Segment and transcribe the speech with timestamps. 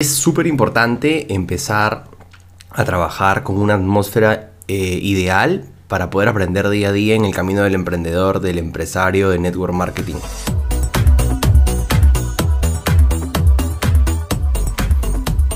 [0.00, 2.04] Es súper importante empezar
[2.70, 7.34] a trabajar con una atmósfera eh, ideal para poder aprender día a día en el
[7.34, 10.14] camino del emprendedor, del empresario, de network marketing.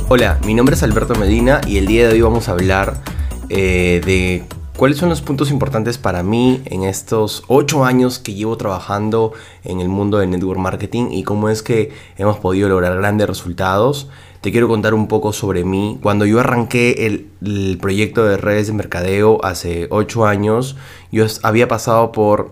[0.09, 3.01] Hola, mi nombre es Alberto Medina y el día de hoy vamos a hablar
[3.49, 4.45] eh, de
[4.77, 9.81] cuáles son los puntos importantes para mí en estos 8 años que llevo trabajando en
[9.81, 14.09] el mundo del network marketing y cómo es que hemos podido lograr grandes resultados.
[14.43, 16.01] Te quiero contar un poco sobre mí.
[16.03, 20.77] Cuando yo arranqué el, el proyecto de redes de mercadeo hace 8 años,
[21.13, 22.51] yo había pasado por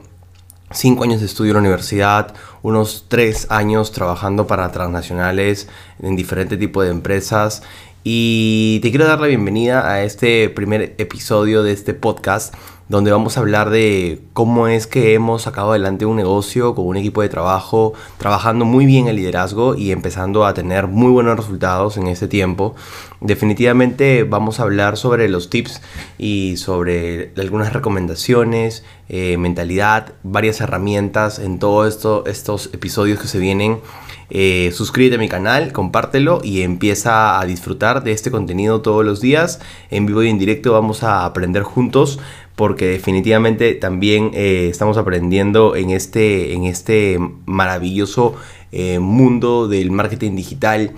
[0.71, 2.33] 5 años de estudio en la universidad,
[2.63, 5.69] unos 3 años trabajando para transnacionales
[6.01, 7.65] en diferentes tipos de empresas
[8.05, 12.55] y te quiero dar la bienvenida a este primer episodio de este podcast
[12.91, 16.97] donde vamos a hablar de cómo es que hemos sacado adelante un negocio con un
[16.97, 21.97] equipo de trabajo, trabajando muy bien el liderazgo y empezando a tener muy buenos resultados
[21.99, 22.75] en este tiempo.
[23.21, 25.81] Definitivamente vamos a hablar sobre los tips
[26.19, 33.39] y sobre algunas recomendaciones, eh, mentalidad, varias herramientas en todos esto, estos episodios que se
[33.39, 33.79] vienen.
[34.31, 39.21] Eh, suscríbete a mi canal, compártelo y empieza a disfrutar de este contenido todos los
[39.21, 39.61] días.
[39.91, 42.19] En vivo y en directo vamos a aprender juntos
[42.61, 48.35] porque definitivamente también eh, estamos aprendiendo en este, en este maravilloso
[48.71, 50.93] eh, mundo del marketing digital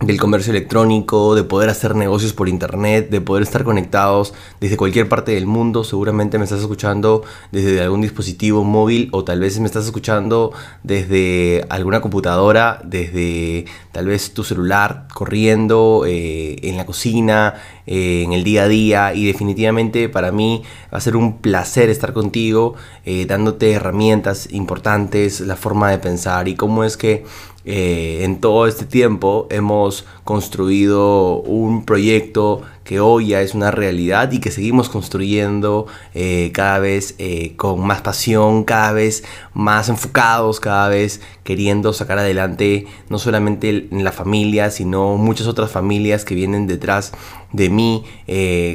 [0.00, 5.08] del comercio electrónico, de poder hacer negocios por internet, de poder estar conectados desde cualquier
[5.08, 5.84] parte del mundo.
[5.84, 11.66] Seguramente me estás escuchando desde algún dispositivo móvil o tal vez me estás escuchando desde
[11.68, 17.54] alguna computadora, desde tal vez tu celular, corriendo eh, en la cocina,
[17.92, 19.14] eh, en el día a día.
[19.14, 20.62] Y definitivamente para mí
[20.94, 26.46] va a ser un placer estar contigo, eh, dándote herramientas importantes, la forma de pensar
[26.46, 27.24] y cómo es que
[27.64, 34.30] eh, en todo este tiempo hemos construido un proyecto que hoy ya es una realidad
[34.30, 39.24] y que seguimos construyendo eh, cada vez eh, con más pasión, cada vez
[39.54, 45.72] más enfocados, cada vez queriendo sacar adelante no solamente en la familia, sino muchas otras
[45.72, 47.10] familias que vienen detrás
[47.50, 48.04] de mí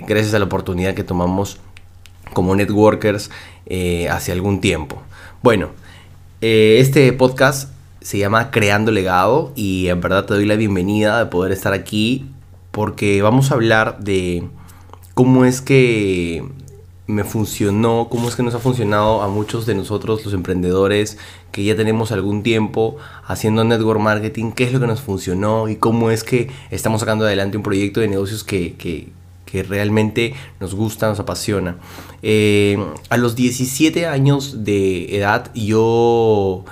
[0.06, 1.62] gracias a la oportunidad que tomamos
[2.34, 3.32] como networkers
[4.12, 5.02] hace algún tiempo.
[5.42, 5.70] Bueno,
[6.42, 7.75] este podcast
[8.06, 12.28] se llama Creando Legado y en verdad te doy la bienvenida de poder estar aquí
[12.70, 14.48] porque vamos a hablar de
[15.16, 16.48] cómo es que
[17.08, 21.18] me funcionó, cómo es que nos ha funcionado a muchos de nosotros los emprendedores
[21.52, 25.78] que ya tenemos algún tiempo haciendo network marketing, qué es lo que nos funcionó y
[25.78, 29.10] cómo es que estamos sacando adelante un proyecto de negocios que, que,
[29.48, 31.78] que realmente nos gusta, nos apasiona.
[32.22, 32.78] Eh,
[33.10, 36.66] a los 17 años de edad yo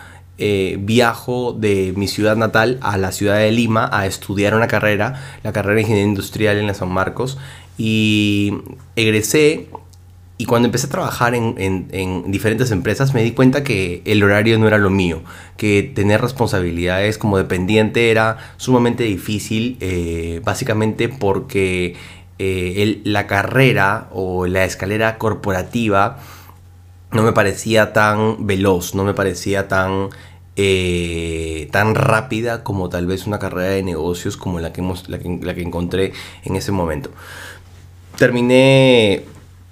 [0.45, 5.39] eh, viajo de mi ciudad natal a la ciudad de Lima a estudiar una carrera,
[5.41, 7.37] la carrera de Ingeniería Industrial en la San Marcos,
[7.77, 8.51] y
[8.97, 9.69] egresé
[10.37, 14.67] y cuando empecé a trabajar en, diferentes empresas me di cuenta que el horario no
[14.67, 15.21] era lo mío,
[15.55, 21.95] que tener responsabilidades como dependiente era sumamente difícil, eh, básicamente porque
[22.37, 26.19] eh, la carrera o la escalera corporativa
[27.13, 30.09] no me parecía tan veloz, no me parecía tan,
[30.55, 35.61] eh, tan rápida como tal vez una carrera de negocios como la que, la que,
[35.61, 37.09] encontré en ese momento.
[38.17, 39.25] Terminé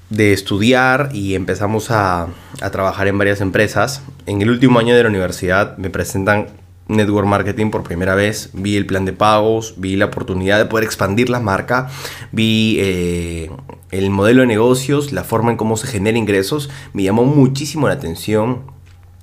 [0.10, 2.28] de estudiar y empezamos a,
[2.62, 4.02] a, trabajar en varias empresas.
[4.26, 6.48] En el último año de la universidad me presentan
[6.88, 10.84] Network Marketing por primera vez, vi el plan de pagos, vi la oportunidad de poder
[10.84, 11.90] expandir la marca,
[12.32, 13.52] vi eh,
[13.92, 17.94] el modelo de negocios, la forma en cómo se genera ingresos, me llamó muchísimo la
[17.94, 18.64] atención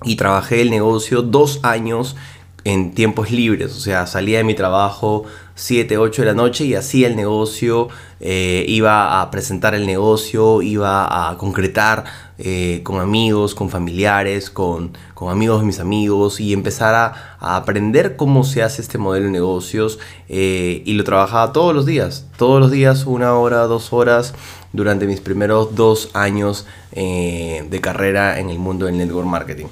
[0.04, 2.16] y trabajé el negocio dos años
[2.64, 6.74] en tiempos libres, o sea, salía de mi trabajo 7, 8 de la noche y
[6.74, 7.88] hacía el negocio,
[8.20, 12.04] eh, iba a presentar el negocio, iba a concretar
[12.38, 18.16] eh, con amigos, con familiares, con, con, amigos de mis amigos y empezar a, aprender
[18.16, 19.98] cómo se hace este modelo de negocios
[20.28, 24.34] eh, y lo trabajaba todos los días, todos los días, una hora, dos horas
[24.72, 29.66] durante mis primeros dos años de carrera en el mundo del network marketing.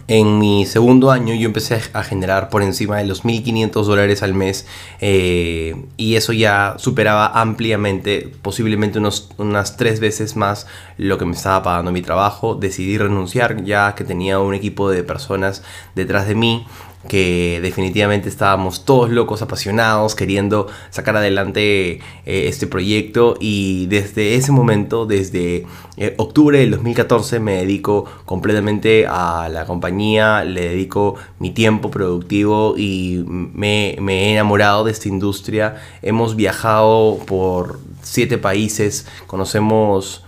[0.08, 4.34] En mi segundo año yo empecé a generar por encima de los 1.500 dólares al
[4.34, 4.68] mes
[5.00, 11.32] eh, y eso ya superaba ampliamente, posiblemente unos, unas tres veces más lo que me
[11.32, 12.56] estaba pagando mi trabajo.
[12.56, 15.64] Decidí renunciar ya que tenía un equipo de personas
[15.96, 16.66] detrás de mí
[17.08, 24.52] que definitivamente estábamos todos locos, apasionados, queriendo sacar adelante eh, este proyecto y desde ese
[24.52, 25.66] momento, desde
[25.98, 32.76] eh, octubre del 2014 me dedico completamente a la compañía, le dedico mi tiempo productivo
[32.78, 35.82] y me, me he enamorado de esta industria.
[36.02, 40.24] Hemos viajado por siete países, conocemos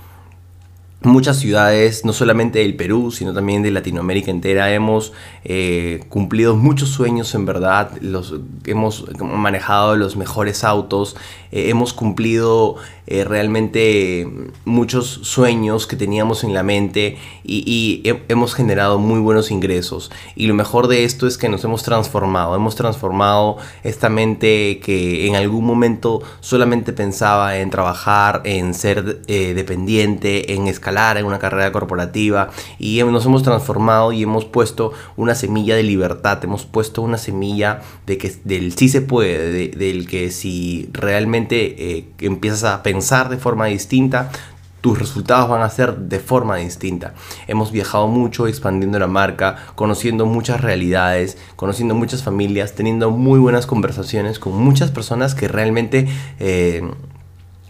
[1.05, 4.73] muchas ciudades, no solamente del Perú, sino también de Latinoamérica entera.
[4.73, 5.13] Hemos
[5.43, 8.35] eh, cumplido muchos sueños en verdad, los,
[8.65, 11.15] hemos manejado los mejores autos,
[11.51, 14.27] eh, hemos cumplido eh, realmente
[14.65, 20.11] muchos sueños que teníamos en la mente y, hemos generado muy buenos ingresos.
[20.35, 25.27] Y lo mejor de esto es que nos hemos transformado, hemos transformado esta mente que
[25.27, 31.71] en algún momento solamente pensaba en trabajar, en ser dependiente, en escalar en una carrera
[31.71, 32.50] corporativa
[32.80, 37.81] y nos hemos transformado y hemos puesto una semilla de libertad, hemos puesto una semilla
[38.06, 43.38] de que del sí se puede, del que si realmente eh, empiezas a pensar de
[43.38, 44.31] forma distinta,
[44.80, 47.15] tus resultados van a ser de forma distinta.
[47.48, 53.65] Hemos viajado mucho expandiendo la marca, conociendo muchas realidades, conociendo muchas familias, teniendo muy buenas
[53.65, 56.07] conversaciones con muchas personas que realmente...
[56.39, 56.88] Eh,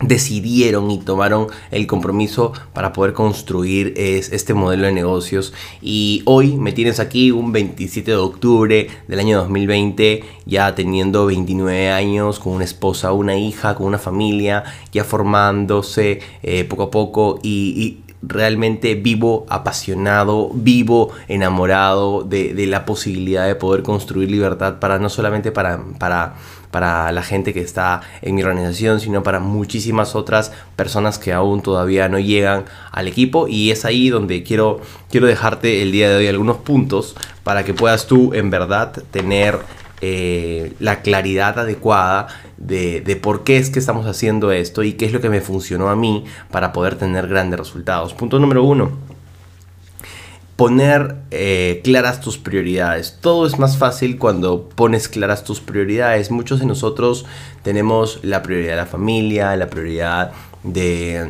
[0.02, 5.54] decidieron y tomaron el compromiso para poder construir este modelo de negocios.
[5.82, 11.92] Y hoy me tienes aquí un 27 de octubre del año 2020 ya teniendo 29
[11.92, 17.40] años con una esposa una hija con una familia ya formándose eh, poco a poco
[17.42, 24.98] y, realmente vivo apasionado, vivo enamorado de, de, la posibilidad de poder construir libertad para
[24.98, 26.34] no solamente para, para
[26.76, 31.62] para la gente que está en mi organización, sino para muchísimas otras personas que aún
[31.62, 33.48] todavía no llegan al equipo.
[33.48, 37.74] Y es ahí donde quiero, quiero dejarte el día de hoy algunos puntos para que
[37.74, 39.58] puedas tú en verdad tener
[40.02, 42.28] eh, la claridad adecuada
[42.58, 45.40] de, de, por qué es que estamos haciendo esto y qué es lo que me
[45.40, 48.14] funcionó a mí para poder tener grandes resultados.
[48.14, 49.15] Punto número uno
[50.56, 53.18] poner eh, claras tus prioridades.
[53.20, 56.32] Todo es más fácil cuando pones claras tus prioridades.
[56.32, 57.26] Muchos de nosotros
[57.64, 60.32] tenemos la prioridad de la familia, la prioridad
[60.66, 61.28] de,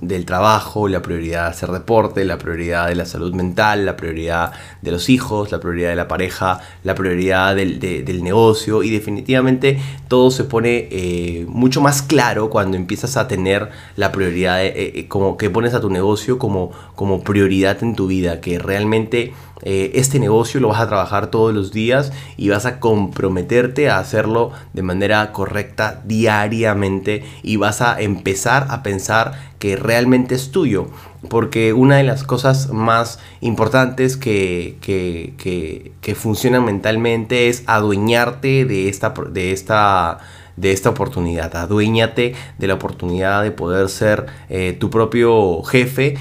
[0.00, 4.52] del trabajo, la prioridad de hacer deporte, la prioridad de la salud mental, la prioridad
[4.82, 8.82] de los hijos, la prioridad de la pareja, la prioridad del, del negocio.
[8.82, 9.78] Y definitivamente
[10.08, 15.08] todo se pone eh, mucho más claro cuando empiezas a tener la prioridad, eh, eh,
[15.08, 19.92] como que pones a tu negocio como, como prioridad en tu vida, que realmente eh,
[19.94, 24.52] este negocio lo vas a trabajar todos los días y vas a comprometerte a hacerlo
[24.72, 30.88] de manera correcta diariamente y vas a empezar a pensar que realmente es tuyo.
[31.30, 38.90] Porque una de las cosas más importantes que, que, que funcionan mentalmente es adueñarte de
[38.90, 40.18] esta, de esta
[40.56, 41.54] de esta oportunidad.
[41.56, 46.16] Aduéñate de la oportunidad de poder ser eh, tu propio jefe.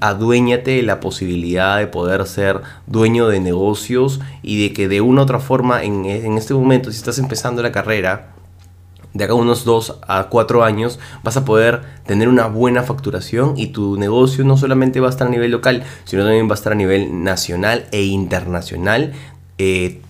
[0.00, 5.22] Aduéñate de la posibilidad de poder ser dueño de negocios y de que de una
[5.22, 8.34] u otra forma en, en este momento, si estás empezando la carrera,
[9.14, 13.68] de acá unos 2 a 4 años vas a poder tener una buena facturación y
[13.68, 16.72] tu negocio no solamente va a estar a nivel local, sino también va a estar
[16.72, 19.12] a nivel nacional e internacional
[19.58, 20.00] eh,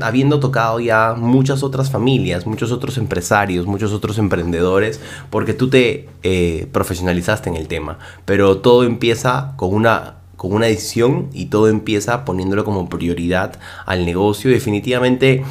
[0.00, 6.08] habiendo tocado ya muchas otras familias, muchos otros empresarios, muchos otros emprendedores, porque tú te
[6.22, 7.98] eh, profesionalizaste en el tema.
[8.24, 14.06] Pero todo empieza con una, con una decisión y todo empieza poniéndolo como prioridad al
[14.06, 14.50] negocio.
[14.50, 15.42] Definitivamente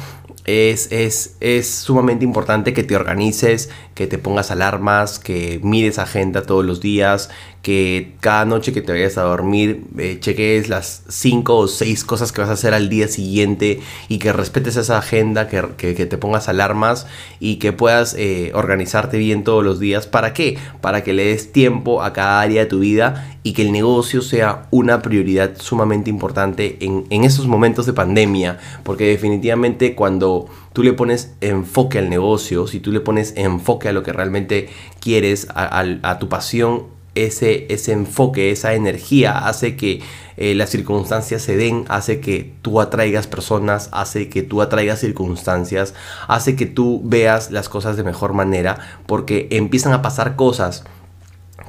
[0.44, 6.42] es, es, es, sumamente importante que te organices, que te pongas alarmas, que mires agenda
[6.42, 7.30] todos los días,
[7.62, 12.32] que cada noche que te vayas a dormir eh, cheques las 5 o 6 cosas
[12.32, 16.48] que vas a hacer al día siguiente y que respetes esa agenda, que, te pongas
[16.48, 17.06] alarmas
[17.38, 20.08] y que puedas eh, organizarte bien todos los días.
[20.08, 20.58] ¿Para qué?
[20.80, 24.22] Para que le des tiempo a cada área de tu vida y que el negocio
[24.22, 28.58] sea una prioridad sumamente importante en, en estos momentos de pandemia.
[28.82, 33.92] Porque definitivamente cuando tú le pones enfoque al negocio, si tú le pones enfoque a
[33.92, 34.68] lo que realmente
[35.00, 40.00] quieres, a tu pasión, ese, ese enfoque, esa energía hace que
[40.36, 45.94] eh, las circunstancias se den, hace que tú atraigas personas, hace que tú atraigas circunstancias,
[46.26, 50.84] hace que tú veas las cosas de mejor manera, porque empiezan a pasar cosas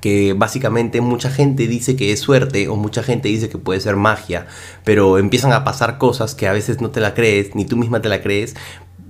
[0.02, 3.96] que básicamente mucha gente dice que es suerte o mucha gente dice que puede ser
[3.96, 4.48] magia,
[4.84, 8.02] pero empiezan a pasar cosas que a veces no te la crees, ni tú misma
[8.02, 8.56] te la crees,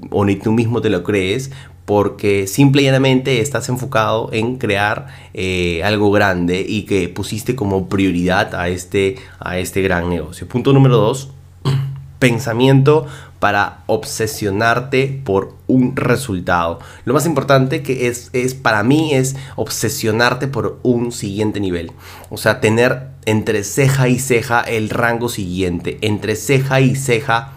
[0.09, 1.51] o ni tú mismo te lo crees
[1.85, 7.89] porque simple y llanamente estás enfocado en crear eh, algo grande y que pusiste como
[7.89, 10.47] prioridad a este, a este gran negocio.
[10.47, 11.29] Punto número dos,
[12.19, 13.05] pensamiento
[13.39, 16.79] para obsesionarte por un resultado.
[17.03, 21.91] Lo más importante que es, es para mí es obsesionarte por un siguiente nivel.
[22.29, 27.51] O sea, tener entre ceja y ceja el rango siguiente, entre ceja y ceja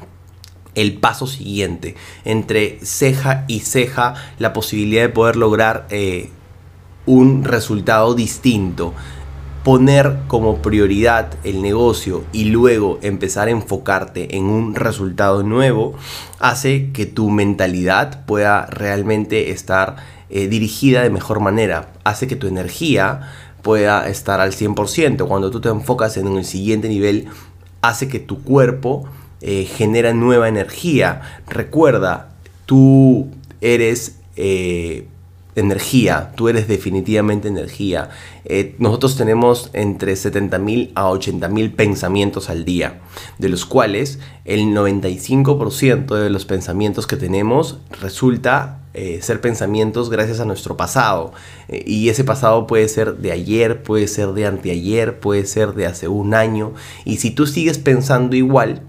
[0.77, 6.31] el paso siguiente, entre ceja y ceja la posibilidad de poder lograr eh,
[7.07, 8.95] un resultado distinto.
[9.65, 15.95] Poner como prioridad el negocio y luego empezar a enfocarte en un resultado nuevo
[16.39, 19.97] hace que tu mentalidad pueda realmente estar
[20.29, 23.23] eh, dirigida de mejor manera, hace que tu energía
[23.63, 25.27] pueda estar al 100%.
[25.27, 27.27] Cuando tú te enfocas en el siguiente nivel,
[27.83, 29.09] hace que tu cuerpo
[29.49, 31.21] eh, genera nueva energía.
[31.47, 32.31] Recuerda,
[32.67, 33.29] tú
[33.61, 35.07] eres eh,
[35.55, 38.11] energía, tú eres definitivamente energía.
[38.45, 42.99] Eh, nosotros tenemos entre 70.000 a 80.000 pensamientos al día,
[43.39, 48.81] de los cuales el 95% de los pensamientos que tenemos resulta
[49.21, 51.33] ser pensamientos gracias a nuestro pasado.
[51.69, 56.09] Y ese pasado puede ser de ayer, puede ser de anteayer, puede ser de hace
[56.09, 56.73] un año.
[57.05, 58.81] Y si tú sigues pensando igual,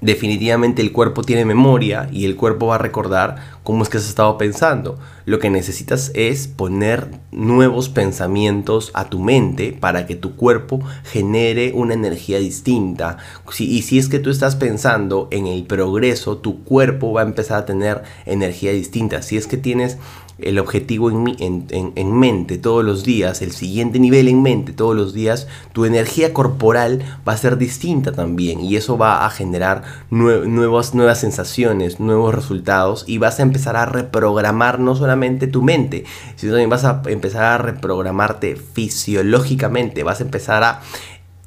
[0.00, 4.08] definitivamente el cuerpo tiene memoria y el cuerpo va a recordar cómo es que has
[4.08, 4.98] estado pensando.
[5.26, 11.72] Lo que necesitas es poner nuevos pensamientos a tu mente para que tu cuerpo genere
[11.74, 13.18] una energía distinta.
[13.58, 17.58] y si es que tú estás pensando en el progreso, tu cuerpo va a empezar
[17.58, 19.22] a tener energía distinta.
[19.22, 19.98] Si es que tienes
[20.42, 25.14] el objetivo en, en, mente todos los días, el siguiente nivel en mente todos los
[25.14, 30.94] días, tu energía corporal va a ser distinta también y eso va a generar nuevas,
[30.94, 36.04] nuevas sensaciones, nuevos resultados y vas a empezar a reprogramar no solamente tu mente,
[36.36, 40.80] sino también vas a empezar a reprogramarte fisiológicamente, vas a empezar a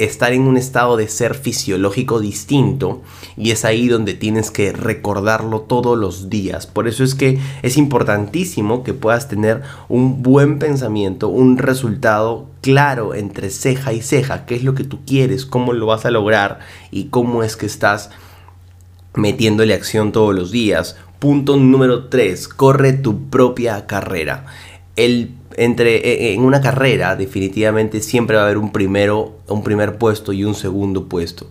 [0.03, 3.01] estar en un estado de ser fisiológico distinto
[3.37, 6.67] y es ahí donde tienes que recordarlo todos los días.
[6.67, 13.13] Por eso es que es importantísimo que puedas tener un buen pensamiento, un resultado claro
[13.13, 16.59] entre ceja y ceja, qué es lo que tú quieres, cómo lo vas a lograr
[16.91, 18.09] y cómo es que estás
[19.15, 20.97] metiéndole acción todos los días.
[21.19, 24.45] Punto número 3, corre tu propia carrera.
[24.95, 29.63] El entre, e, e, en una carrera definitivamente siempre va a haber un, primero, un
[29.63, 31.47] primer puesto y un segundo puesto.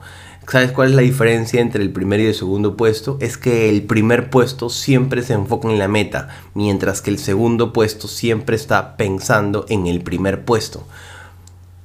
[0.47, 3.17] ¿Sabes cuál es la diferencia entre el primer y el segundo puesto?
[3.21, 7.73] Es que el primer puesto siempre se enfoca en la meta, mientras que el segundo
[7.73, 10.85] puesto siempre está pensando en el primer puesto.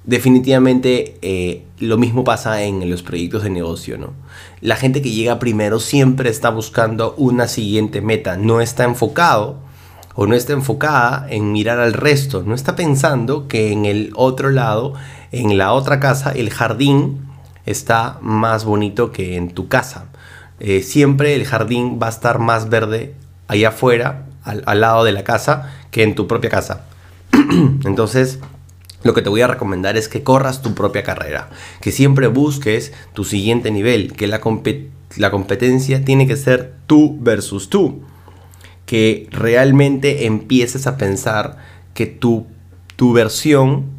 [0.05, 4.13] Definitivamente eh, lo mismo pasa en los proyectos de negocio, ¿no?
[4.61, 9.66] La gente que llega primero siempre está buscando una siguiente meta, no está enfocado
[10.19, 14.50] o no está enfocada en mirar al resto, no está pensando que en el otro
[14.50, 14.95] lado,
[15.31, 17.19] en la otra casa, el jardín
[17.67, 20.05] está más bonito que en tu casa.
[20.59, 23.13] Eh, siempre el jardín va a estar más verde
[23.47, 26.86] allá afuera, al, al lado de la casa, que en tu propia casa.
[27.86, 28.39] Entonces,
[29.03, 32.91] lo que te voy a recomendar es que corras tu propia carrera, que siempre busques
[33.13, 34.41] tu siguiente nivel, que la,
[35.17, 38.01] la competencia tiene que ser tú versus tú
[38.88, 41.58] que realmente empieces a pensar
[41.94, 42.48] que tu,
[42.96, 43.98] tu versión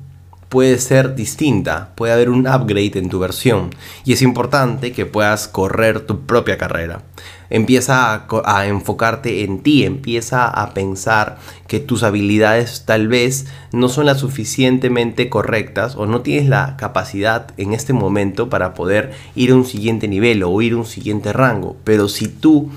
[0.48, 3.68] puede ser distinta, puede haber un upgrade en tu versión
[4.06, 7.02] y es importante que puedas correr tu propia carrera.
[7.50, 13.90] Empieza a, a, enfocarte en ti, empieza a pensar que tus habilidades tal vez no
[13.90, 19.50] son las suficientemente correctas o no tienes la capacidad en este momento para poder ir
[19.50, 22.70] a un siguiente nivel o ir a un siguiente rango, pero si tú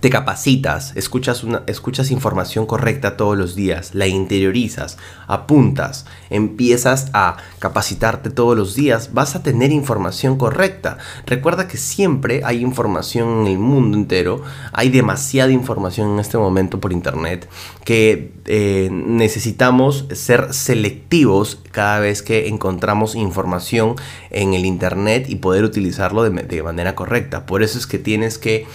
[0.00, 7.36] te capacitas, escuchas, una, escuchas información correcta todos los días, la interiorizas, apuntas, empiezas a
[7.58, 10.98] capacitarte todos los días, vas a tener información correcta.
[11.26, 16.80] Recuerda que siempre hay información en el mundo entero, hay demasiada información en este momento
[16.80, 17.48] por internet
[17.88, 23.94] que eh, necesitamos ser selectivos cada vez que encontramos información
[24.28, 27.46] en el internet y poder utilizarlo de, manera correcta.
[27.46, 28.66] Por eso es que tienes que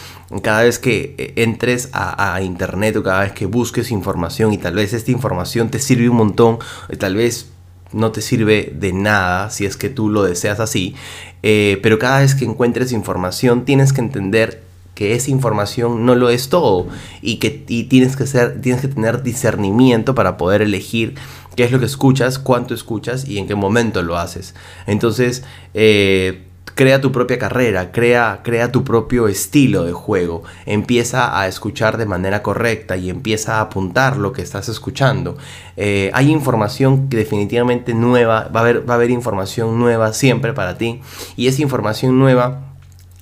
[0.42, 4.74] cada vez que eh, entres a, internet o cada vez que busques información y tal
[4.74, 6.58] vez esta información te sirve un montón,
[6.98, 7.52] tal vez
[7.92, 10.96] no te sirve de nada si es que tú lo deseas así,
[11.44, 14.63] eh, pero cada vez que encuentres información tienes que entender
[14.96, 16.88] que esa información no lo es todo
[17.22, 21.16] y que tienes, que ser, tienes que tener discernimiento para poder elegir
[21.56, 24.56] qué es lo que escuchas, cuánto escuchas y en qué momento lo haces.
[24.86, 26.44] Entonces, eh,
[26.76, 32.06] crea tu propia carrera, crea, crea tu propio estilo de juego, empieza a escuchar de
[32.06, 35.38] manera correcta y empieza a apuntar lo que estás escuchando.
[35.78, 40.54] Eh, hay información que definitivamente nueva, va a, haber, va a haber información nueva siempre
[40.54, 41.02] para ti
[41.36, 42.73] y esa información nueva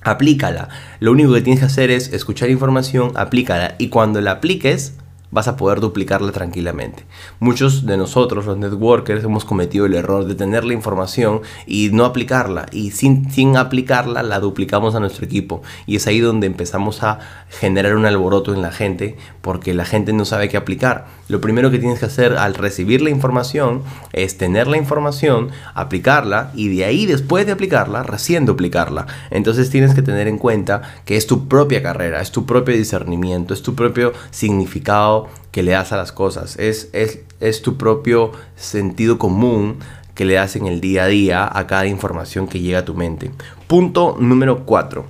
[0.04, 0.68] aplícala.
[1.00, 3.74] Lo único que tienes que hacer es escuchar información, aplícala.
[3.78, 4.94] Y cuando la apliques,
[5.32, 7.04] vas a poder duplicarla tranquilamente.
[7.40, 12.04] Muchos de nosotros, los networkers, hemos cometido el error de tener la información y no
[12.04, 12.66] aplicarla.
[12.70, 15.62] Y sin, sin aplicarla, la duplicamos a nuestro equipo.
[15.86, 20.12] Y es ahí donde empezamos a generar un alboroto en la gente porque la gente
[20.12, 21.06] no sabe qué aplicar.
[21.28, 26.50] Lo primero que tienes que hacer al recibir la información es tener la información, aplicarla
[26.54, 29.06] y de ahí después de aplicarla, recién duplicarla.
[29.30, 33.54] Entonces tienes que tener en cuenta que es tu propia carrera, es tu propio discernimiento,
[33.54, 38.32] es tu propio significado que le das a las cosas, es, es, es tu propio
[38.56, 39.78] sentido común
[40.14, 42.94] que le das en el día a día a cada información que llega a tu
[42.94, 43.30] mente.
[43.66, 45.06] Punto número 4.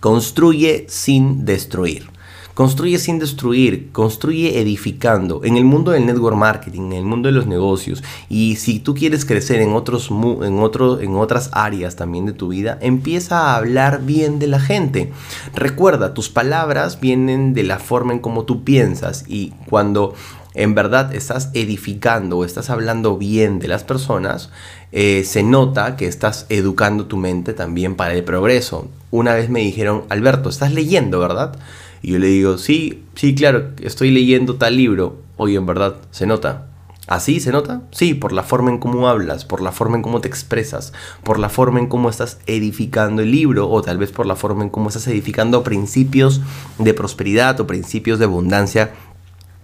[0.00, 2.15] Construye sin destruir.
[2.56, 5.42] Construye sin destruir, construye edificando.
[5.44, 8.94] En el mundo del network marketing, en el mundo de los negocios, y si tú
[8.94, 13.56] quieres crecer en, otros, en, otro, en otras áreas también de tu vida, empieza a
[13.56, 15.12] hablar bien de la gente.
[15.54, 20.14] Recuerda, tus palabras vienen de la forma en cómo tú piensas y cuando
[20.54, 24.48] en verdad estás edificando o estás hablando bien de las personas,
[24.92, 28.88] eh, se nota que estás educando tu mente también para el progreso.
[29.10, 31.58] Una vez me dijeron, Alberto, estás leyendo, ¿verdad?
[32.06, 35.22] Y yo le digo, sí, sí, claro, estoy leyendo tal libro.
[35.36, 36.68] Oye, en verdad, ¿se nota?
[37.08, 37.82] ¿Así se nota?
[37.90, 40.92] Sí, por la forma en cómo hablas, por la forma en cómo te expresas,
[41.24, 44.62] por la forma en cómo estás edificando el libro o tal vez por la forma
[44.62, 46.42] en cómo estás edificando principios
[46.78, 48.92] de prosperidad o principios de abundancia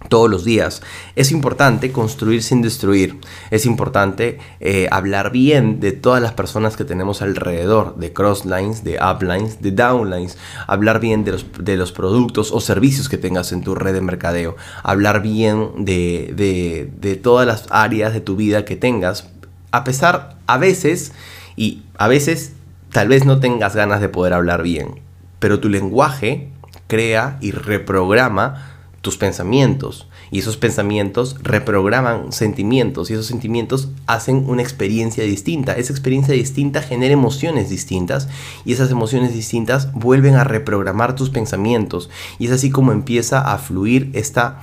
[0.09, 0.81] todos los días.
[1.15, 3.19] Es importante construir sin destruir.
[3.51, 8.99] Es importante eh, hablar bien de todas las personas que tenemos alrededor, de crosslines, de
[8.99, 10.37] uplines, de downlines.
[10.67, 14.01] Hablar bien de los, de los productos o servicios que tengas en tu red de
[14.01, 14.55] mercadeo.
[14.83, 19.29] Hablar bien de, de, de todas las áreas de tu vida que tengas.
[19.71, 21.13] A pesar, a veces,
[21.55, 22.53] y a veces
[22.91, 25.01] tal vez no tengas ganas de poder hablar bien,
[25.39, 26.49] pero tu lenguaje
[26.87, 28.72] crea y reprograma
[29.03, 30.07] tus pensamientos.
[30.31, 35.73] Y esos pensamientos reprograman sentimientos y esos sentimientos hacen una experiencia distinta.
[35.73, 38.29] Esa experiencia distinta genera emociones distintas
[38.63, 42.09] y esas emociones distintas vuelven a reprogramar tus pensamientos.
[42.39, 44.61] Y es así como empieza a fluir esta,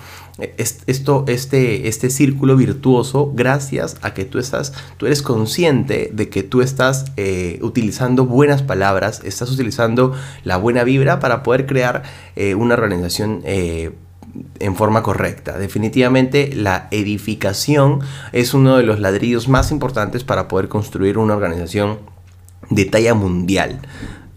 [0.56, 6.42] esto, este, este círculo virtuoso gracias a que tú, estás, tú eres consciente de que
[6.42, 12.04] tú estás eh, utilizando buenas palabras, estás utilizando la buena vibra para poder crear
[12.36, 13.42] eh, una organización.
[13.44, 13.92] Eh,
[14.58, 15.58] en forma correcta.
[15.58, 18.00] Definitivamente la edificación
[18.32, 21.98] es uno de los ladrillos más importantes para poder construir una organización
[22.68, 23.80] de talla mundial.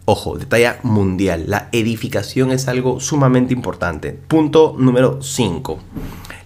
[0.05, 1.45] Ojo, de talla mundial.
[1.47, 4.11] La edificación es algo sumamente importante.
[4.11, 5.79] Punto número 5.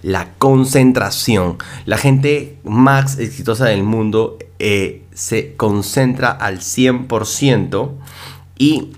[0.03, 1.57] La concentración.
[1.86, 7.91] La gente más exitosa del mundo eh, se concentra al 100%
[8.60, 8.91] y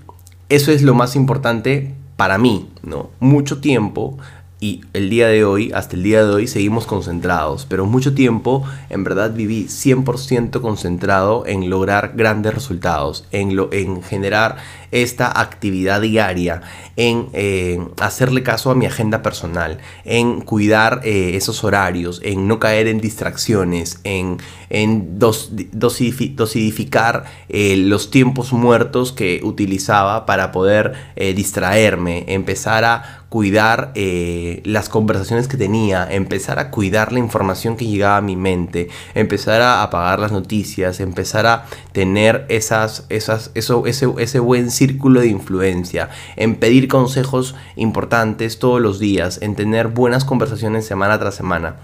[0.50, 3.10] eso es lo más importante para mí, ¿no?
[3.18, 4.18] Mucho tiempo
[4.60, 8.62] y el día de hoy, hasta el día de hoy, seguimos concentrados, pero mucho tiempo
[8.90, 14.58] en verdad viví 100% concentrado en lograr grandes resultados, en, lo, en generar
[14.92, 16.60] esta actividad diaria,
[16.96, 22.58] en eh, hacerle caso a mi agenda personal, en cuidar eh, esos horarios, en no
[22.58, 24.36] caer en distracciones, en,
[24.68, 34.88] en dosificar eh, los tiempos muertos que utilizaba para poder distraerme, empezar a cuidar las
[34.88, 39.82] conversaciones que tenía, empezar a cuidar la información que llegaba a mi mente, empezar a
[39.82, 46.10] apagar las noticias, empezar a tener esas, esas, eso, ese, ese buen círculo de influencia,
[46.36, 51.76] en pedir consejos importantes todos los días, en tener buenas conversaciones semana tras semana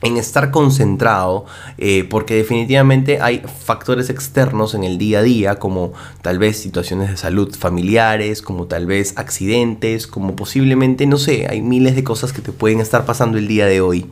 [0.00, 1.44] en estar concentrado,
[1.76, 7.10] eh, porque definitivamente hay factores externos en el día a día, como tal vez situaciones
[7.10, 12.32] de salud familiares, como tal vez accidentes, como posiblemente, no sé, hay miles de cosas
[12.32, 14.06] que te pueden estar pasando el día de hoy.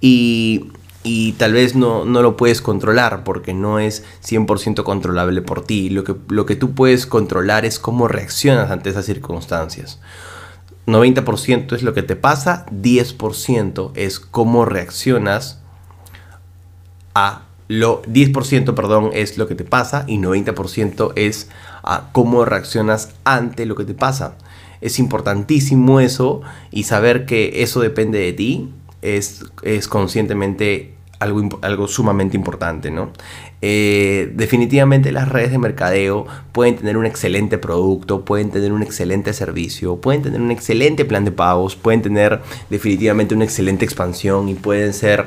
[0.00, 0.72] Y
[1.04, 5.90] y tal vez no, no, lo puedes controlar porque no es 100% controlable por ti.
[5.90, 9.98] Lo que, lo que tú puedes controlar es cómo reaccionas ante esas circunstancias.
[10.86, 15.60] 90% es lo que te pasa, 10% es cómo reaccionas
[17.14, 21.48] a lo 10%, perdón, es lo que te pasa y 90% es
[21.82, 24.36] a cómo reaccionas ante lo que te pasa.
[24.80, 31.88] Es importantísimo eso y saber que eso depende de ti es, es conscientemente algo, algo
[31.88, 33.12] sumamente importante, ¿no?
[33.60, 39.32] Eh, definitivamente las redes de mercadeo pueden tener un excelente producto, pueden tener un excelente
[39.32, 44.54] servicio, pueden tener un excelente plan de pagos, pueden tener definitivamente una excelente expansión y
[44.54, 45.26] pueden ser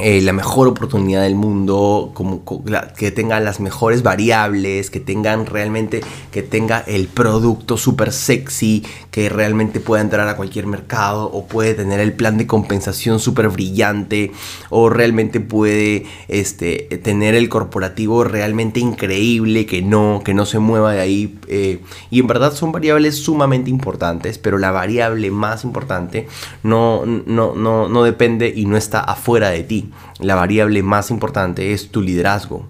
[0.00, 2.14] eh, la mejor oportunidad del mundo,
[2.96, 9.28] que tenga las mejores variables, que tengan realmente, que tenga el producto súper sexy, que
[9.28, 14.30] realmente pueda entrar a cualquier mercado, o puede tener el plan de compensación súper brillante,
[14.70, 20.92] o realmente puede este, tener el corporativo realmente increíble, que no, que no se mueva
[20.92, 21.38] de ahí.
[21.48, 21.80] Eh,
[22.10, 26.28] y en verdad son variables sumamente importantes, pero la variable más importante
[26.62, 29.87] no, no, no, no depende y no está afuera de ti
[30.18, 32.66] la variable más importante es tu liderazgo.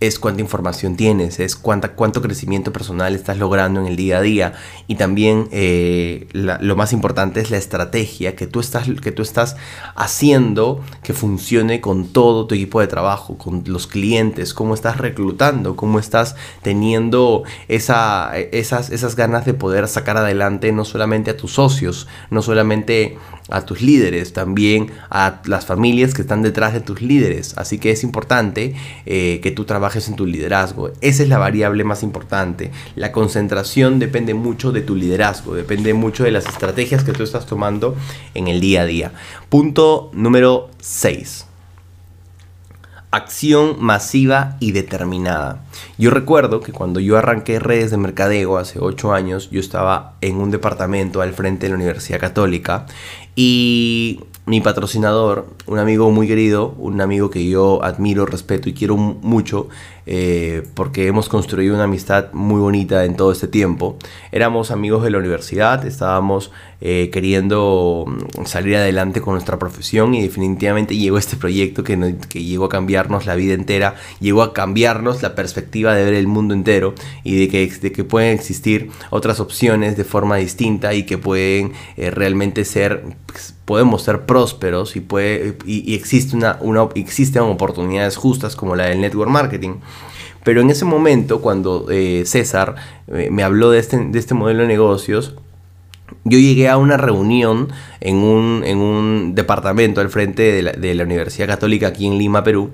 [0.00, 4.20] Es cuánta información tienes, es cuánta, cuánto crecimiento personal estás logrando en el día a
[4.20, 4.52] día.
[4.88, 9.54] Y también eh, lo más importante es la estrategia que tú, estás, que tú estás
[9.94, 15.76] haciendo que funcione con todo tu equipo de trabajo, con los clientes, cómo estás reclutando,
[15.76, 21.52] cómo estás teniendo esa, esas, esas ganas de poder sacar adelante no solamente a tus
[21.52, 23.18] socios, no solamente
[23.52, 27.54] a tus líderes, también a las familias que están detrás de tus líderes.
[27.56, 28.74] Así que es importante
[29.06, 30.90] eh, que tú trabajes en tu liderazgo.
[31.00, 32.70] Esa es la variable más importante.
[32.96, 37.46] La concentración depende mucho de tu liderazgo, depende mucho de las estrategias que tú estás
[37.46, 37.94] tomando
[38.34, 39.12] en el día a día.
[39.48, 41.46] Punto número 6
[43.12, 45.66] acción masiva y determinada.
[45.98, 50.36] Yo recuerdo que cuando yo arranqué redes de mercadeo hace 8 años, yo estaba en
[50.36, 52.86] un departamento al frente de la Universidad Católica
[53.34, 58.96] y mi patrocinador, un amigo muy querido, un amigo que yo admiro, respeto y quiero
[58.96, 59.68] mucho,
[60.04, 63.96] eh, porque hemos construido una amistad muy bonita en todo este tiempo.
[64.32, 70.22] Éramos amigos de la universidad, estábamos eh, queriendo mm, salir adelante con nuestra profesión y
[70.22, 75.22] definitivamente llegó este proyecto que, que llegó a cambiarnos la vida entera, llegó a cambiarnos
[75.22, 79.38] la perspectiva de ver el mundo entero y de que, de que pueden existir otras
[79.38, 83.04] opciones de forma distinta y que pueden eh, realmente ser
[83.64, 89.00] podemos ser prósperos y, puede, y, existe una, una, existen oportunidades justas como la del
[89.00, 89.76] network marketing.
[90.44, 92.74] Pero en ese momento, cuando eh, César
[93.08, 95.34] eh, me habló de este, de este modelo de negocios,
[96.24, 97.68] yo llegué a una reunión
[98.00, 102.18] en un, en un departamento al frente de la, de la, Universidad Católica aquí en
[102.18, 102.72] Lima, Perú.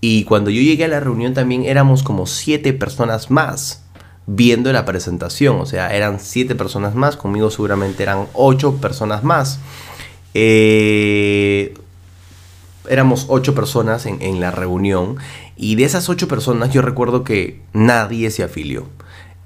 [0.00, 3.84] Y cuando yo llegué a la reunión también éramos como siete personas más
[4.26, 5.58] viendo la presentación.
[5.60, 9.58] O sea, eran siete personas más, conmigo seguramente eran ocho personas más.
[10.34, 11.74] Eh,
[12.88, 15.16] éramos ocho personas en, la reunión
[15.56, 18.86] y de esas ocho personas yo recuerdo que nadie se afilió.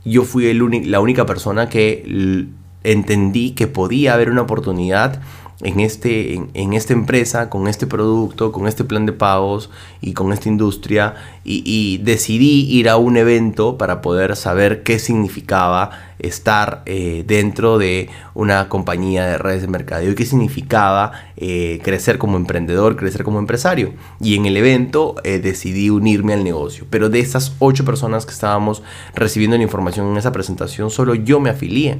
[0.04, 2.48] Yo fui el la única persona que
[2.84, 5.20] entendí que podía haber una oportunidad
[5.62, 9.70] en, este, en, esta empresa, con este producto, con este plan de pagos
[10.00, 15.90] y con esta industria y, decidí ir a un evento para poder saber qué significaba
[16.18, 22.18] estar eh, dentro de una compañía de redes de mercadeo y qué significaba eh, crecer
[22.18, 23.92] como emprendedor, crecer como empresario.
[24.20, 26.86] Y en el evento eh, decidí unirme al negocio.
[26.90, 28.82] Pero de esas ocho personas que estábamos
[29.14, 31.98] recibiendo la información en esa presentación, solo yo me afilié.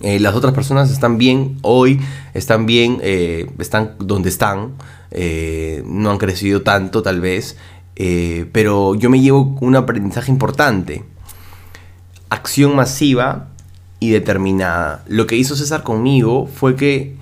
[0.00, 2.00] Eh, las otras personas están bien hoy,
[2.34, 4.72] están bien, eh, están donde están,
[5.10, 7.56] eh, no han crecido tanto tal vez,
[8.52, 11.04] pero yo me llevo un aprendizaje importante.
[12.30, 13.48] Acción masiva
[14.00, 15.04] y determinada.
[15.06, 17.14] Lo que hizo César conmigo fue que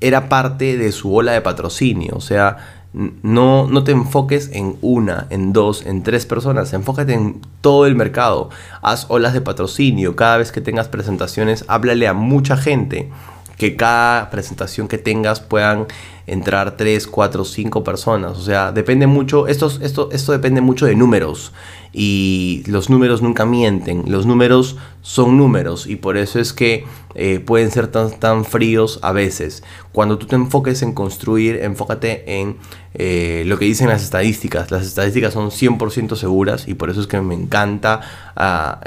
[0.00, 5.26] era parte de su ola de patrocinio, o sea, no, no te enfoques en una,
[5.30, 8.50] en dos, en tres personas, enfócate en todo el mercado.
[8.82, 13.10] Haz olas de patrocinio, cada vez que tengas presentaciones, háblale a mucha gente
[13.56, 15.86] que cada presentación que tengas puedan
[16.26, 18.38] entrar 3, 4, 5 personas.
[18.38, 21.52] O sea, depende mucho, esto, esto, esto depende mucho de números.
[21.94, 24.04] Y los números nunca mienten.
[24.06, 25.86] Los números son números.
[25.86, 29.62] Y por eso es que eh, pueden ser tan, tan fríos a veces.
[29.92, 32.56] Cuando tú te enfoques en construir, enfócate en
[32.94, 34.70] eh, lo que dicen las estadísticas.
[34.70, 36.66] Las estadísticas son 100% seguras.
[36.66, 38.00] Y por eso es que me encanta
[38.36, 38.80] ah,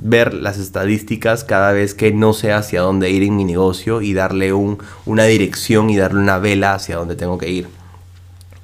[0.00, 4.02] ver las estadísticas cada vez que no sé hacia dónde ir en mi negocio.
[4.02, 7.84] Y darle un, una dirección y darle una vela hacia donde tengo que ir.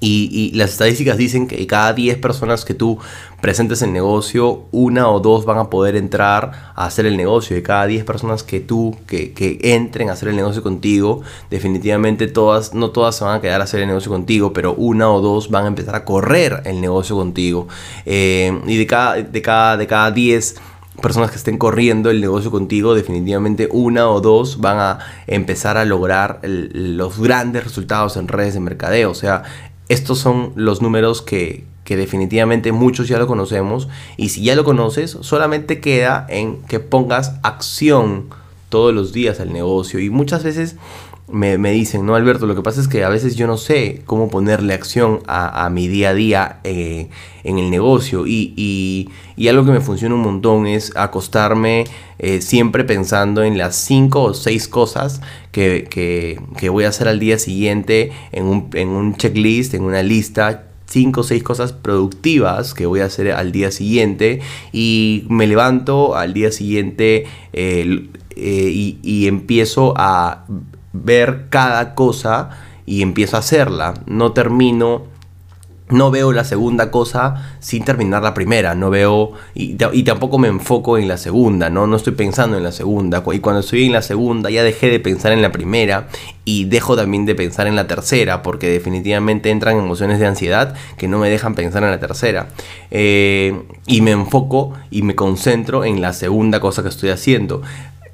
[0.03, 2.99] Y, las estadísticas dicen que cada 10 personas que tú
[3.43, 7.57] presentes el negocio, una o dos van a poder entrar a hacer el negocio.
[7.57, 12.73] Y cada 10 personas que tú, que, entren a hacer el negocio contigo, definitivamente todas,
[12.73, 15.51] no todas se van a quedar a hacer el negocio contigo, pero una o dos
[15.51, 17.69] van a empezar a correr el negocio contigo.
[18.07, 20.57] Eh, y de cada, de cada, de cada 10
[21.01, 25.85] personas que estén corriendo el negocio contigo, definitivamente una o dos van a empezar a
[25.85, 29.11] lograr los grandes resultados en redes de mercadeo.
[29.11, 29.43] O sea,
[29.89, 33.89] estos son los números que, que definitivamente muchos ya lo conocemos.
[34.17, 38.29] Y si ya lo conoces, solamente queda en que pongas acción
[38.69, 39.99] todos los días al negocio.
[39.99, 40.77] Y muchas veces
[41.33, 44.29] me, dicen, no Alberto, lo que pasa es que a veces yo no sé cómo
[44.29, 47.09] ponerle acción a, mi día a día eh,
[47.45, 49.09] en el negocio y,
[49.49, 51.85] algo que me funciona un montón es acostarme
[52.19, 56.39] eh, siempre pensando en las cinco o seis cosas que,
[56.71, 61.21] voy a hacer al día siguiente en un, en un checklist, en una lista cinco
[61.21, 64.41] o seis cosas productivas que voy a hacer al día siguiente.
[64.73, 68.09] Y me levanto al día siguiente eh,
[69.03, 70.45] y, empiezo a
[70.93, 72.51] ver cada cosa
[72.87, 73.95] y empiezo a hacerla.
[74.07, 75.05] No termino,
[75.91, 78.75] no veo la segunda cosa sin terminar la primera.
[78.75, 81.87] No veo y, tampoco me enfoco en la segunda, ¿no?
[81.87, 83.23] No estoy pensando en la segunda.
[83.33, 86.09] Y cuando estoy en la segunda ya dejé de pensar en la primera
[86.45, 91.07] y dejo también de pensar en la tercera porque definitivamente entran emociones de ansiedad que
[91.07, 92.49] no me dejan pensar en la tercera.
[92.91, 97.63] Eh, y me enfoco y me concentro en la segunda cosa que estoy haciendo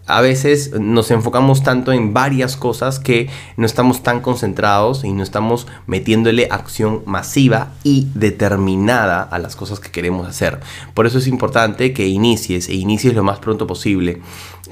[0.06, 5.22] a veces nos enfocamos tanto en varias cosas que no estamos tan concentrados y no
[5.22, 10.60] estamos metiéndole acción masiva y determinada a las cosas que queremos hacer.
[10.94, 14.20] Por eso es importante que inicies e inicies lo más pronto posible.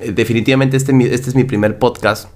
[0.01, 2.29] Eh, definitivamente este, este es mi primer podcast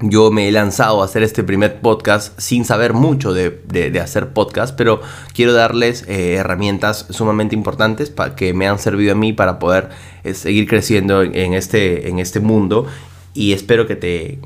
[0.00, 4.76] yo me he lanzado a hacer este primer podcast sin saber mucho de, hacer podcast,
[4.76, 5.00] pero
[5.34, 9.90] quiero darles eh, herramientas sumamente importantes para que me han servido a mí para poder
[10.22, 12.86] eh, seguir creciendo en, este, en este mundo
[13.34, 14.38] y espero que te,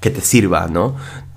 [0.00, 0.96] que te sirva, ¿no?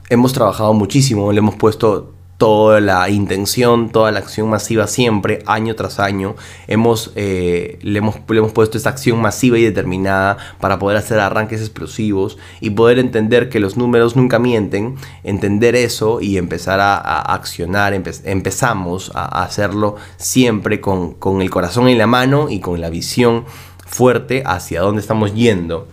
[0.09, 5.75] Hemos trabajado muchísimo, le hemos puesto toda la intención, toda la acción masiva siempre, año
[5.75, 6.35] tras año.
[6.65, 11.19] Hemos, eh, le, hemos, le hemos puesto esta acción masiva y determinada para poder hacer
[11.19, 16.95] arranques explosivos y poder entender que los números nunca mienten, entender eso y empezar a,
[17.21, 17.93] accionar.
[17.93, 23.45] empezamos a hacerlo siempre con, con el corazón en la mano y con la visión
[23.85, 25.87] fuerte hacia dónde estamos yendo.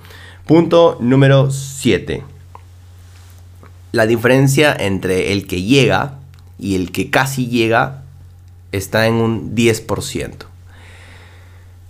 [0.47, 2.25] Punto número 7.
[3.93, 6.17] La diferencia entre el que llega
[6.59, 8.03] y el que casi llega
[8.73, 10.33] está en un 10%.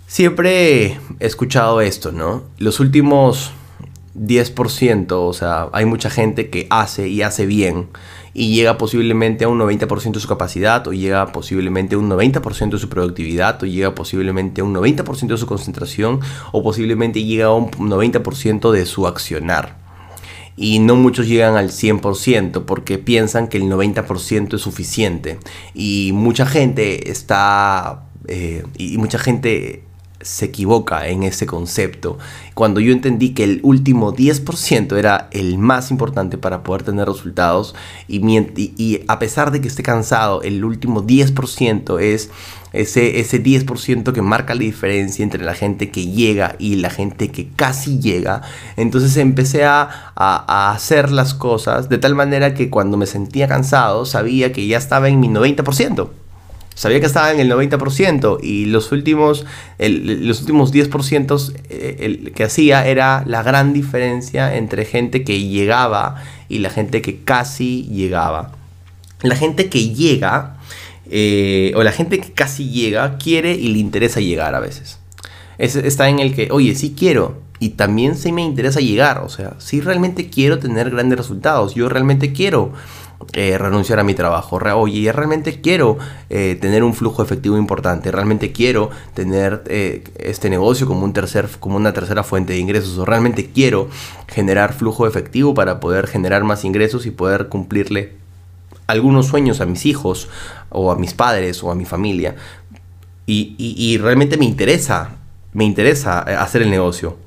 [0.07, 2.43] Siempre he escuchado esto, ¿no?
[2.57, 3.51] Los últimos
[4.15, 7.87] 10%, o sea, hay mucha gente que hace y hace bien
[8.33, 12.71] y llega posiblemente a un 90% de su capacidad o llega posiblemente a un 90%
[12.71, 16.19] de su productividad o llega posiblemente a un 90% de su concentración
[16.51, 19.78] o posiblemente llega a un 90% de su accionar
[20.55, 25.39] y no muchos llegan al 100% porque piensan que el 90% es suficiente.
[25.73, 29.83] Y mucha gente está eh, y mucha gente
[30.21, 32.17] se equivoca en ese concepto.
[32.53, 37.75] Cuando yo entendí que el último 10% era el más importante para poder tener resultados
[38.07, 38.21] y,
[38.55, 42.29] y, a pesar de que esté cansado, el último 10% es
[42.73, 47.29] ese, ese 10% que marca la diferencia entre la gente que llega y la gente
[47.29, 48.41] que casi llega.
[48.75, 54.05] Entonces empecé a, a, hacer las cosas de tal manera que cuando me sentía cansado
[54.05, 56.09] sabía que ya estaba en mi 90%.
[56.79, 59.45] Sabía que estaba en el 90% y los últimos,
[59.79, 66.59] los últimos 10% eh, que hacía era la gran diferencia entre gente que llegaba y
[66.59, 68.53] la gente que casi llegaba.
[69.23, 70.55] La gente que llega
[71.11, 74.99] eh, o la gente que casi llega quiere y le interesa llegar a veces.
[75.57, 79.55] está en el que, oye, sí quiero y también sí me interesa llegar, o sea,
[79.57, 82.71] sí realmente quiero tener grandes resultados, yo realmente quiero
[83.33, 85.97] eh, renunciar a mi trabajo, oye, realmente quiero
[86.29, 89.63] eh, tener un flujo efectivo importante, realmente quiero tener
[90.17, 93.89] este negocio como, un tercer, como una tercera fuente de ingresos, o realmente quiero
[94.27, 98.19] generar flujo efectivo para poder generar más ingresos y poder cumplirle
[98.89, 100.29] algunos sueños a mis hijos
[100.69, 102.35] o a mis padres o a mi familia.
[103.27, 105.11] Y, realmente me interesa,
[105.53, 107.17] me interesa eh, hacer el negocio.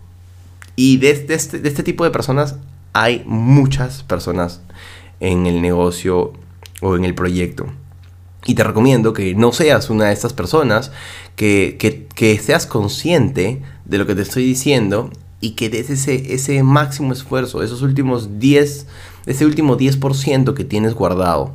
[0.75, 2.57] Y este, de este, tipo de personas
[2.93, 4.61] hay muchas personas
[5.23, 6.33] en el negocio
[6.83, 7.67] o en el proyecto.
[8.45, 10.91] Y te recomiendo que no seas una de estas personas,
[11.37, 11.79] que,
[12.15, 17.13] que, seas consciente de lo que te estoy diciendo y que des ese, ese máximo
[17.13, 18.87] esfuerzo, esos últimos 10,
[19.27, 21.53] ese último 10% que tienes guardado.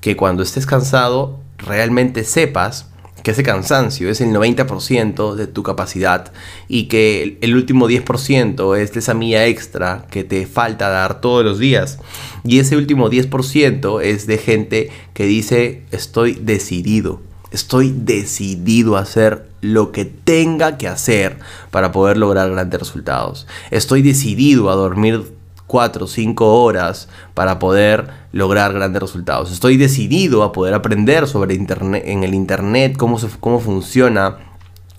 [0.00, 2.88] Que cuando estés cansado, realmente sepas
[3.24, 6.30] que ese cansancio es el 90% de tu capacidad
[6.68, 11.58] y que el último 10% es esa milla extra que te falta dar todos los
[11.58, 11.98] días.
[12.44, 19.48] Y ese último 10% es de gente que dice estoy decidido, estoy decidido a hacer
[19.62, 21.38] lo que tenga que hacer
[21.70, 23.46] para poder lograr grandes resultados.
[23.70, 25.32] Estoy decidido a dormir
[25.66, 29.52] 4 o 5 horas para poder lograr grandes resultados.
[29.52, 34.38] Estoy decidido a poder aprender sobre internet, en el internet cómo, cómo funciona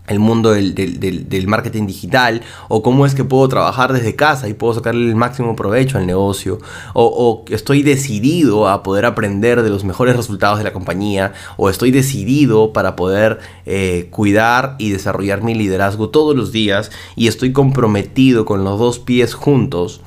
[0.07, 4.73] el mundo del, marketing digital o cómo es que puedo trabajar desde casa y puedo
[4.73, 6.59] sacarle el máximo provecho al negocio
[6.93, 11.91] o, estoy decidido a poder aprender de los mejores resultados de la compañía o estoy
[11.91, 18.45] decidido para poder eh, cuidar y desarrollar mi liderazgo todos los días y estoy comprometido
[18.45, 20.01] con los dos pies juntos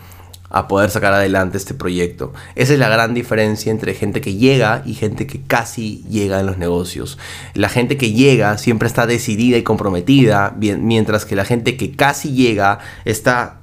[0.50, 2.32] a poder sacar adelante este proyecto.
[2.54, 6.46] Esa es la gran diferencia entre gente que llega y gente que casi llega en
[6.46, 7.18] los negocios.
[7.54, 12.32] La gente que llega siempre está decidida y comprometida, mientras que la gente que casi
[12.32, 13.60] llega está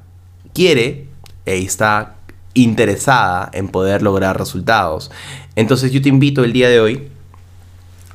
[0.54, 1.08] quiere
[1.46, 2.16] e está
[2.54, 5.12] interesada en poder lograr resultados.
[5.56, 7.10] Entonces yo te invito el día de hoy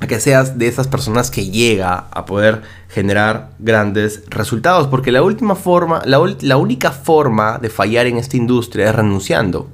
[0.01, 4.87] a que seas de esas personas que llega a poder generar grandes resultados.
[4.89, 9.69] Porque la última forma, la, la, única forma de fallar en esta industria es renunciando.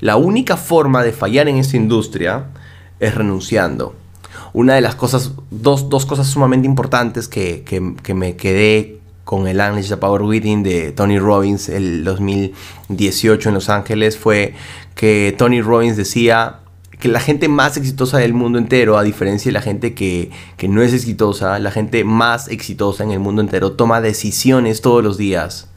[0.00, 2.46] La única forma de fallar en esta industria
[2.98, 3.94] es renunciando.
[4.52, 9.46] Una de las cosas, dos, dos cosas sumamente importantes que, que, que me quedé con
[9.46, 14.54] el Unleash the Power Within de Tony Robbins el 2018 en Los Ángeles fue
[14.96, 16.56] que Tony Robbins decía
[17.00, 20.30] que la gente más exitosa del mundo entero, a diferencia de la gente que,
[20.68, 25.16] no es exitosa, la gente más exitosa en el mundo entero toma decisiones todos los
[25.16, 25.68] días.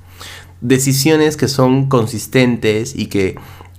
[0.61, 3.35] Decisiones que son consistentes y que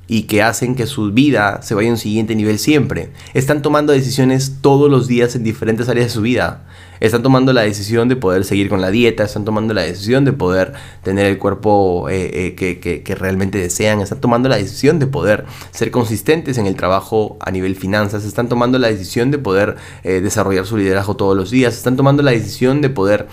[0.07, 3.11] y que hacen que su vida se vaya a un siguiente nivel siempre.
[3.33, 6.67] Están tomando decisiones todos los días en diferentes áreas de su vida.
[7.05, 10.33] Están tomando la decisión de poder seguir con la dieta, están tomando la decisión de
[10.33, 15.45] poder tener el cuerpo eh, eh, que, realmente desean, están tomando la decisión de poder
[15.71, 20.23] ser consistentes en el trabajo a nivel finanzas, están tomando la decisión de poder eh,
[20.23, 23.29] desarrollar su liderazgo todos los días, están tomando la decisión de poder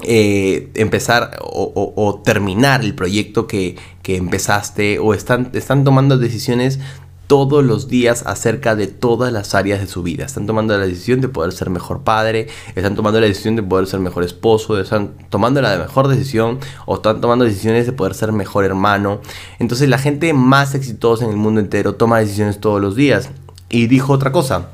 [0.00, 6.78] empezar o, terminar el proyecto que, que empezaste o están, están tomando decisiones
[7.28, 10.24] todos los días acerca de todas las áreas de su vida.
[10.24, 13.86] Están tomando la decisión de poder ser mejor padre, están tomando la decisión de poder
[13.86, 18.32] ser mejor esposo, están tomando la mejor decisión o están tomando decisiones de poder ser
[18.32, 19.20] mejor hermano.
[19.58, 23.28] Entonces la gente más exitosa en el mundo entero toma decisiones todos los días.
[23.68, 24.70] Y dijo otra cosa,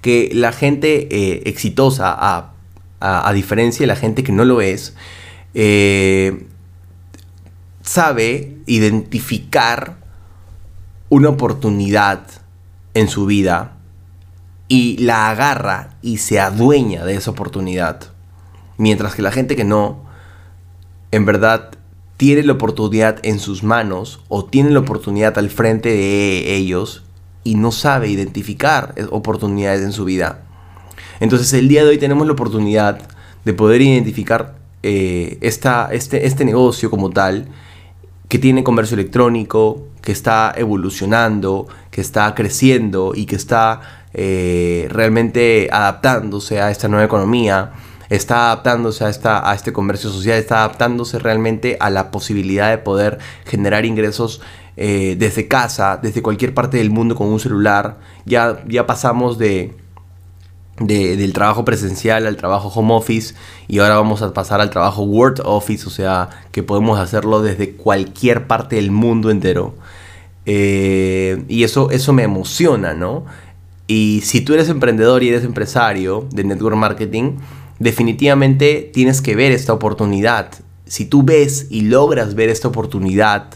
[0.00, 4.94] que la gente eh, exitosa, a, diferencia de la gente que no lo es,
[5.54, 6.44] eh,
[7.82, 9.99] sabe identificar
[11.10, 12.22] una oportunidad
[12.94, 13.76] en su vida
[14.68, 18.12] y la agarra y se adueña de esa oportunidad.
[18.78, 20.04] Mientras que la gente que no,
[21.10, 21.72] en verdad,
[22.16, 27.02] tiene la oportunidad en sus manos o tiene la oportunidad al frente de ellos
[27.42, 30.42] y no sabe identificar oportunidades en su vida.
[31.18, 33.00] Entonces el día de hoy tenemos la oportunidad
[33.44, 37.48] de poder identificar eh, esta, este, este negocio como tal
[38.30, 43.80] que tiene comercio electrónico, que está evolucionando, que está creciendo y que está
[44.14, 47.72] eh, realmente adaptándose a esta nueva economía,
[48.08, 52.78] está adaptándose a, esta, a este comercio social, está adaptándose realmente a la posibilidad de
[52.78, 54.40] poder generar ingresos
[54.76, 57.98] eh, desde casa, desde cualquier parte del mundo con un celular.
[58.26, 59.74] Ya, ya pasamos de,
[60.80, 63.34] del trabajo presencial al trabajo home office
[63.68, 67.72] y ahora vamos a pasar al trabajo Word Office, o sea, que podemos hacerlo desde
[67.72, 69.74] cualquier parte del mundo entero.
[70.46, 73.26] Eh, y eso, eso me emociona, ¿no?
[73.86, 77.38] Y si tú eres emprendedor y eres empresario de network marketing,
[77.78, 80.50] definitivamente tienes que ver esta oportunidad.
[80.86, 83.48] Si tú ves y logras ver esta oportunidad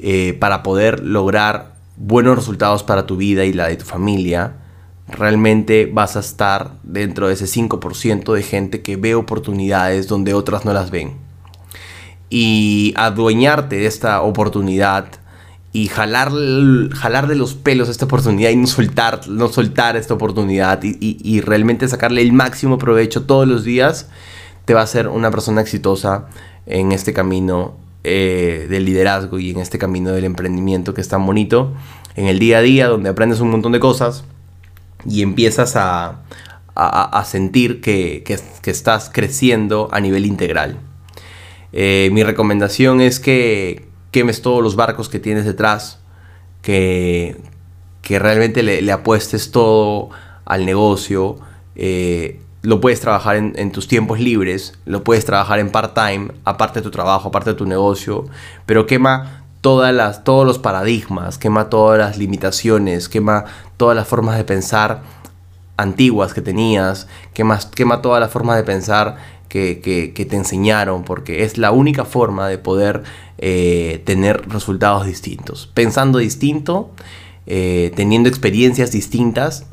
[0.00, 4.54] eh, para poder lograr buenos resultados para tu vida y la de tu familia,
[5.08, 10.64] realmente vas a estar dentro de ese 5% de gente que ve oportunidades donde otras
[10.64, 11.12] no las ven.
[12.30, 15.06] Y adueñarte de esta oportunidad
[15.72, 16.30] y jalar,
[16.94, 21.88] jalar de los pelos esta oportunidad y no soltar, no soltar esta oportunidad y, realmente
[21.88, 24.08] sacarle el máximo provecho todos los días,
[24.64, 26.26] te va a hacer una persona exitosa
[26.66, 31.24] en este camino eh, del liderazgo y en este camino del emprendimiento que es tan
[31.24, 31.72] bonito,
[32.14, 34.24] en el día a día donde aprendes un montón de cosas
[35.08, 36.20] y empiezas a,
[37.24, 38.22] sentir que,
[38.64, 40.78] estás creciendo a nivel integral.
[41.72, 45.98] Eh, mi recomendación es que quemes todos los barcos que tienes detrás,
[46.62, 47.36] que,
[48.02, 50.10] que realmente le, apuestes todo
[50.44, 51.38] al negocio.
[51.74, 56.84] Eh, lo puedes trabajar en, tus tiempos libres, lo puedes trabajar en part-time, aparte de
[56.84, 58.26] tu trabajo, aparte de tu negocio,
[58.66, 63.44] pero quema todas las, todos los paradigmas, quema todas las limitaciones, quema
[63.76, 65.02] todas las formas de pensar
[65.76, 69.16] antiguas que tenías, quema, quema todas las formas de pensar
[69.48, 73.02] que, te enseñaron, porque es la única forma de poder
[73.38, 75.70] eh, tener resultados distintos.
[75.72, 76.90] Pensando distinto,
[77.46, 79.66] eh, teniendo experiencias distintas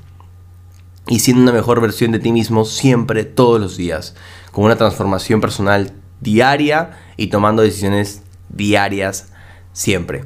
[1.08, 4.16] y siendo una mejor versión de ti mismo siempre, todos los días,
[4.52, 9.28] con una transformación personal diaria y tomando decisiones diarias
[9.76, 10.24] siempre.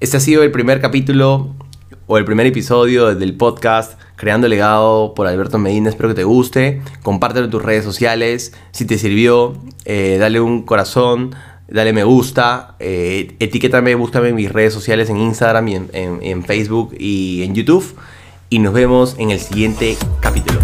[0.00, 1.54] Este ha sido el primer capítulo
[2.06, 5.90] o el primer episodio del podcast Creando Legado por Alberto Medina.
[5.90, 6.80] Espero que te guste.
[7.02, 8.54] Compártelo en tus redes sociales.
[8.70, 11.34] Si te sirvió, eh, dale un corazón,
[11.68, 16.94] dale me gusta, eh, etiquétame, búscame en mis redes sociales en Instagram y en Facebook
[16.98, 17.96] y en YouTube.
[18.48, 20.60] Y nos vemos en el siguiente capítulo.